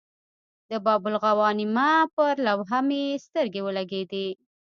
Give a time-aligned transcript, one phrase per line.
[0.69, 4.27] د باب الغوانمه پر لوحه مې سترګې ولګېدې.